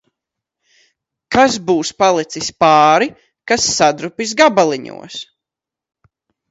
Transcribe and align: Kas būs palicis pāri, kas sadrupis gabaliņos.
Kas 1.35 1.57
būs 1.67 1.91
palicis 2.05 2.49
pāri, 2.65 3.11
kas 3.53 3.69
sadrupis 3.77 4.35
gabaliņos. 4.43 5.25